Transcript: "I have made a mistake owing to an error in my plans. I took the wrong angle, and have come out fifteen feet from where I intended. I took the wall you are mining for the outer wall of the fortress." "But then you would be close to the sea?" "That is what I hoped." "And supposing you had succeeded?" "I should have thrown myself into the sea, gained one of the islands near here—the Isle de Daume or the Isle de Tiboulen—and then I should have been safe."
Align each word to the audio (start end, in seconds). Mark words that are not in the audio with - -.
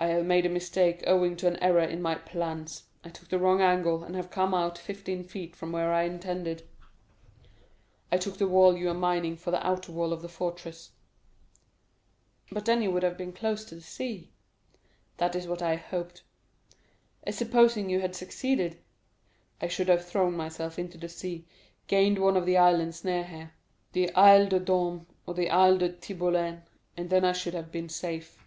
"I 0.00 0.06
have 0.12 0.26
made 0.26 0.46
a 0.46 0.48
mistake 0.48 1.02
owing 1.08 1.34
to 1.38 1.48
an 1.48 1.56
error 1.60 1.80
in 1.82 2.00
my 2.00 2.14
plans. 2.14 2.84
I 3.02 3.08
took 3.08 3.30
the 3.30 3.38
wrong 3.40 3.60
angle, 3.60 4.04
and 4.04 4.14
have 4.14 4.30
come 4.30 4.54
out 4.54 4.78
fifteen 4.78 5.24
feet 5.24 5.56
from 5.56 5.72
where 5.72 5.92
I 5.92 6.04
intended. 6.04 6.64
I 8.12 8.16
took 8.16 8.38
the 8.38 8.46
wall 8.46 8.76
you 8.76 8.88
are 8.90 8.94
mining 8.94 9.36
for 9.36 9.50
the 9.50 9.66
outer 9.66 9.90
wall 9.90 10.12
of 10.12 10.22
the 10.22 10.28
fortress." 10.28 10.90
"But 12.52 12.64
then 12.64 12.80
you 12.80 12.92
would 12.92 13.16
be 13.16 13.26
close 13.32 13.64
to 13.64 13.74
the 13.74 13.80
sea?" 13.80 14.30
"That 15.16 15.34
is 15.34 15.48
what 15.48 15.62
I 15.62 15.74
hoped." 15.74 16.22
"And 17.24 17.34
supposing 17.34 17.90
you 17.90 17.98
had 17.98 18.14
succeeded?" 18.14 18.78
"I 19.60 19.66
should 19.66 19.88
have 19.88 20.06
thrown 20.06 20.34
myself 20.36 20.78
into 20.78 20.96
the 20.96 21.08
sea, 21.08 21.44
gained 21.88 22.20
one 22.20 22.36
of 22.36 22.46
the 22.46 22.56
islands 22.56 23.02
near 23.04 23.24
here—the 23.24 24.14
Isle 24.14 24.46
de 24.46 24.60
Daume 24.60 25.06
or 25.26 25.34
the 25.34 25.50
Isle 25.50 25.78
de 25.78 25.88
Tiboulen—and 25.92 27.10
then 27.10 27.24
I 27.24 27.32
should 27.32 27.54
have 27.54 27.72
been 27.72 27.88
safe." 27.88 28.38